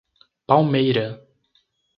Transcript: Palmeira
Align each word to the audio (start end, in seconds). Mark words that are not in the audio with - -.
Palmeira 0.47 1.07